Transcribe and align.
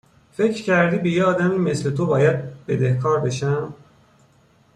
فکر 0.33 0.61
کردی 0.61 0.97
به 0.97 1.09
یه 1.09 1.23
آدمی 1.23 1.57
مثل 1.57 1.91
تو 1.95 2.05
باید 2.05 2.65
بدهکارم 2.67 3.23
بشم؟ 3.23 3.73